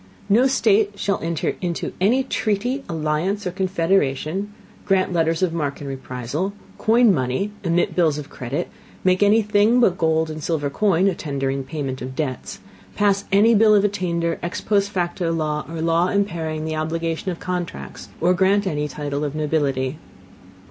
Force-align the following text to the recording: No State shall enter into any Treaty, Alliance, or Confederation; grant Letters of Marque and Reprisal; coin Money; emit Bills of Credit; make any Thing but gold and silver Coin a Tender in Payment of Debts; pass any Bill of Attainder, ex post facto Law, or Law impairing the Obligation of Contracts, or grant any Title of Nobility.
No 0.29 0.47
State 0.47 0.97
shall 0.97 1.19
enter 1.19 1.55
into 1.61 1.93
any 2.01 2.23
Treaty, 2.23 2.83
Alliance, 2.89 3.45
or 3.45 3.51
Confederation; 3.51 4.51
grant 4.83 5.13
Letters 5.13 5.43
of 5.43 5.53
Marque 5.53 5.79
and 5.79 5.87
Reprisal; 5.87 6.53
coin 6.79 7.13
Money; 7.13 7.51
emit 7.63 7.95
Bills 7.95 8.17
of 8.17 8.27
Credit; 8.27 8.67
make 9.03 9.21
any 9.21 9.43
Thing 9.43 9.79
but 9.79 9.99
gold 9.99 10.31
and 10.31 10.43
silver 10.43 10.71
Coin 10.71 11.05
a 11.07 11.13
Tender 11.13 11.51
in 11.51 11.63
Payment 11.63 12.01
of 12.01 12.15
Debts; 12.15 12.61
pass 12.95 13.25
any 13.31 13.53
Bill 13.53 13.75
of 13.75 13.83
Attainder, 13.83 14.39
ex 14.41 14.59
post 14.59 14.89
facto 14.89 15.31
Law, 15.31 15.65
or 15.69 15.81
Law 15.83 16.07
impairing 16.07 16.65
the 16.65 16.75
Obligation 16.75 17.29
of 17.29 17.39
Contracts, 17.39 18.09
or 18.19 18.33
grant 18.33 18.65
any 18.65 18.87
Title 18.87 19.23
of 19.23 19.35
Nobility. 19.35 19.99